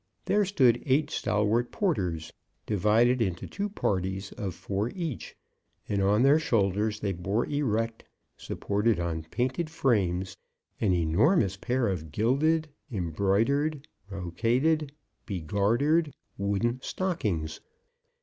[0.25, 2.33] There stood eight stalwart porters,
[2.65, 5.35] divided into two parties of four each,
[5.87, 8.03] and on their shoulders they bore erect,
[8.35, 10.35] supported on painted frames,
[10.79, 14.91] an enormous pair of gilded, embroidered, brocaded,
[15.27, 17.59] begartered wooden stockings.